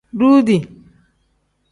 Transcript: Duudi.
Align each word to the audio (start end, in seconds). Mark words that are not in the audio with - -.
Duudi. 0.19 0.57